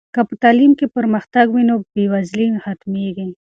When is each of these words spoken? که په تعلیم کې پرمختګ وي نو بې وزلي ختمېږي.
که 0.15 0.21
په 0.29 0.33
تعلیم 0.43 0.71
کې 0.79 0.93
پرمختګ 0.97 1.45
وي 1.51 1.63
نو 1.69 1.75
بې 1.93 2.05
وزلي 2.13 2.47
ختمېږي. 2.63 3.25